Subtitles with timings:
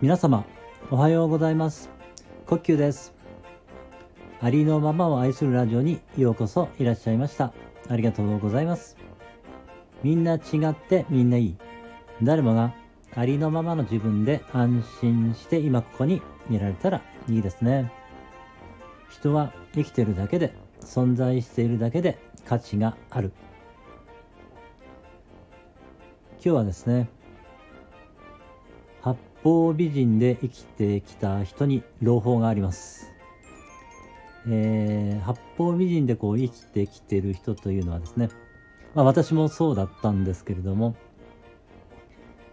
[0.00, 0.44] 皆様
[0.92, 1.90] おはようございます。
[2.46, 3.12] 呼吸です。
[4.40, 7.52] ありのままを愛するラジオにようこそいらっしゃいました。
[7.88, 8.96] ありがとうございます。
[10.04, 10.38] みんな違
[10.70, 11.56] ってみんないい。
[12.22, 12.74] 誰もが
[13.16, 17.90] ありのままの自分で安心して今ここにいられたらいいですね。
[19.10, 23.32] 人は生きてるだけで存在しているだけで価値がある。
[26.46, 27.08] 今日はですね
[29.00, 33.12] 八方美人で生きてきた人に朗報があります。
[34.46, 38.28] えー、八方美人でこう生きてきてる人というのはですね、
[38.94, 40.94] まあ私もそうだったんですけれども、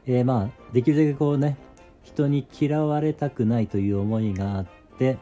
[0.07, 1.55] えー、まあできるだけこうね、
[2.01, 4.67] 人に嫌われたくないという思いがあっ
[4.97, 5.19] て、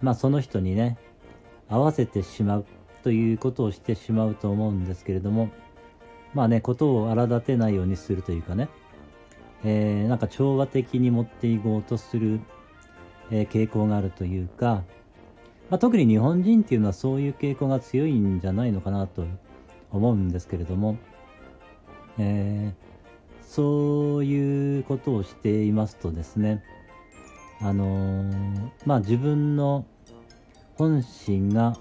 [0.00, 0.96] まあその人にね、
[1.68, 2.64] 合わせてしまう
[3.02, 5.50] ということをしてしまうと思うんですけれども、
[6.34, 8.68] まあね、ことを荒立てないようにするというかね、
[9.64, 12.40] えー、なんか調和的に持っていこうとする、
[13.30, 14.82] えー、傾向があるというか、
[15.70, 19.24] まあ、特に日本人っていうのはそういう傾向が強いんじゃないのかなと
[19.90, 20.98] 思うんですけれども、
[22.18, 26.62] えー、そういうことをしていますとですね、
[27.60, 29.86] あのー、まあ自分の
[30.76, 31.76] 本心が、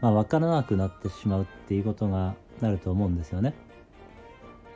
[0.00, 3.54] まあ、分からなくなってしまうっていうことがあると思うんですよね。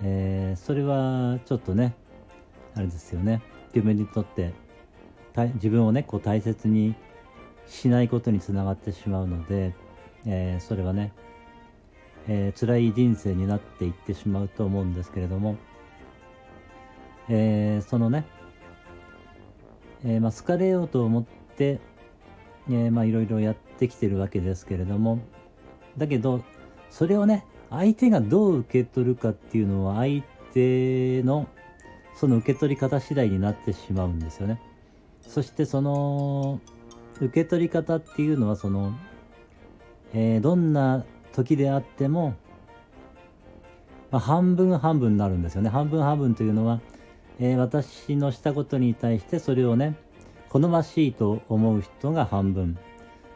[0.03, 1.95] えー、それはちょっとね、
[2.75, 3.43] あれですよね。
[3.75, 4.53] 自分にとって
[5.55, 6.95] 自分をねこう大切に
[7.67, 9.75] しないことにつながってしまうので、
[10.27, 11.13] えー、それはね、
[12.29, 15.57] えー、辛い人生になっていってしまうと思うんですけれども、
[17.29, 18.27] えー、そのね、
[20.05, 21.25] えーまあ、好かれようと思っ
[21.57, 21.79] て、
[22.69, 25.21] え、まあいろいろやってきてるわけですけれども
[25.97, 26.45] だけど
[26.91, 31.49] それをね相手がどう受け取るかっていうのは相手の
[32.15, 34.61] その受け取り方次第になってしまうんですよね。
[35.23, 36.61] そしてその
[37.21, 38.93] 受け取り方っていうのはその、
[40.13, 42.35] えー、どんな時であっても、
[44.11, 45.71] まあ、半分半分になるんですよね。
[45.71, 46.81] 半分半分というのは、
[47.39, 49.97] えー、私のしたことに対してそれをね
[50.49, 52.77] 好ましいと思う人が半分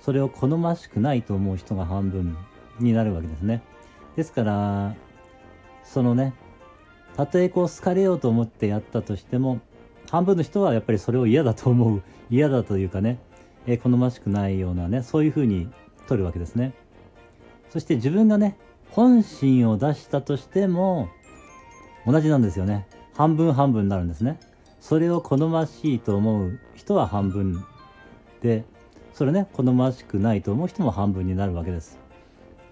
[0.01, 2.37] それを好ましくないと思う人が半分
[2.81, 3.63] になるわけですね。
[4.17, 4.95] ですから
[5.83, 6.35] そのね
[7.17, 9.61] たとえこう好かれようと思ってやったとしても
[10.11, 12.03] 半分の人はやっぱりそれを嫌だと思う。
[12.31, 13.19] 嫌だというかね、
[13.67, 15.69] えー、好ましくないようなねそういうふうに
[16.07, 16.73] 取るわけですね。
[17.71, 18.57] そして自分がね
[18.91, 21.09] 本心を出したとしても
[22.07, 22.87] 同じなんですよね。
[23.15, 24.39] 半分半分になるんですね。
[24.81, 27.65] それを好ましいと思う人は半分
[28.43, 28.65] で
[29.13, 31.99] それね好ましくないと思う人も半分になるわけです。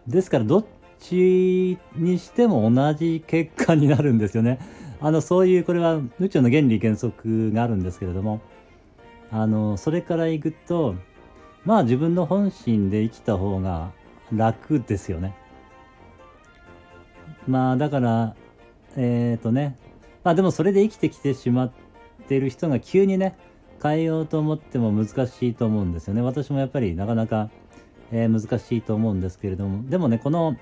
[0.06, 0.64] ですからどっ
[1.02, 4.58] ちにしても同じ結果になるんですよね。
[5.00, 8.40] あのそういうこれは宇宙の原理原則があるんですけれども
[9.32, 10.94] あのそれからいくと
[11.64, 13.90] まあ自分の本心で生きた方が
[14.32, 15.34] 楽ですよね。
[17.48, 18.36] まあだから
[18.96, 19.76] えっ、ー、とね
[20.22, 21.72] まあでもそれで生きてきてしまっ
[22.28, 23.36] てる人が急にね
[23.82, 26.22] 変えようと思っても難しいと思うんですよね。
[26.22, 27.50] 私もやっぱりなかなか、
[28.12, 30.56] えー、難しいと思うんですけれどもでもねこの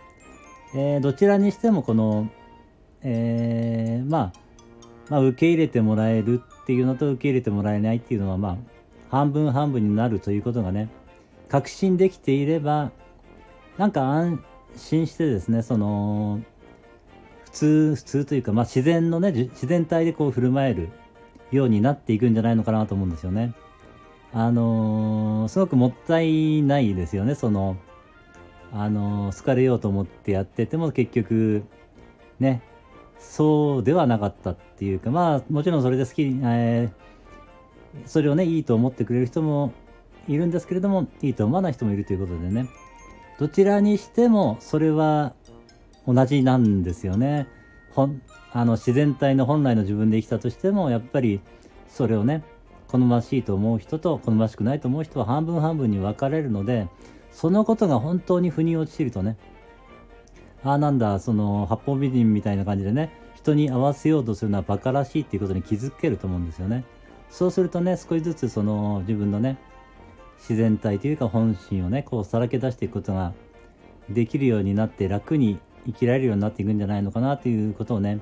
[0.74, 2.28] えー、どちらにしてもこの、
[3.02, 4.50] えー、まあ、
[5.08, 8.56] まあ、受け入れてもらえるっていうのと受け入れてもらえないっていうのは、まあ、
[9.10, 10.88] 半分半分になるということがね、
[11.48, 12.92] 確信できていれば、
[13.76, 14.44] なんか安
[14.76, 16.40] 心してですね、その、
[17.44, 20.90] 普通、普通というか、まあ、自然のね、自然体でこう振る舞える
[21.50, 23.52] ようになっていくんじゃないのかなと思うんですよね。
[24.32, 27.76] あのー、すごくもったいないですよね、その、
[28.72, 31.64] あの好かれようと思ってやってても結局
[32.38, 32.62] ね
[33.18, 36.90] そうではなかったっていうかまあもちろんそれで好き、えー、
[38.06, 39.72] それをねいいと思ってくれる人も
[40.28, 42.68] いるんですけれどもいいと思わない人もいるということでね
[43.38, 45.34] どちらにしてもそれは
[46.06, 47.46] 同じなんですよね。
[47.92, 48.22] ほん
[48.52, 51.40] あの自然体の本来の自分で生きたとしてもやっぱり
[51.88, 52.42] それをね
[52.88, 56.88] 好ましいと思う人と好ましくないと思う人は半分半分に分かれるので
[57.32, 59.36] そのことが本当に腑に落ちるとね、
[60.62, 66.84] ああなんだ、その八方美人みたいな感じでね、人に合わせようとするのは馬鹿らしいっていうことに気づけると思うんですよね。
[67.30, 69.58] そうするとね、少しずつその自分のね、
[70.38, 73.32] 自然体というか本心をね、こうさらけ出していくことが
[74.08, 78.20] できるようになって楽に生きられるようになっていくんじゃないのかなということをね、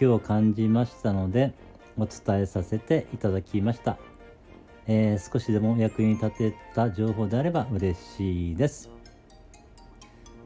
[0.00, 1.52] 今日感じましたので、
[1.98, 3.98] お伝えさせていただきました。
[4.88, 8.90] えー、少しでもお役に立てた情報であれば嬉しいです。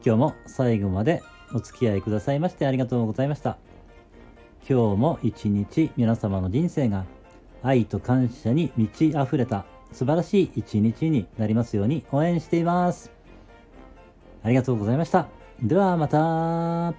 [0.04, 1.22] 今日も最後まで
[1.52, 3.58] お付き合いくださいましてありがとうございました。
[4.68, 7.04] 今日も一日皆様の人生が
[7.62, 13.10] 愛と感謝に満ち溢れた素晴らしい一日になりますように応援しています。
[14.42, 15.28] ありがとうございました。
[15.62, 16.94] ではまた。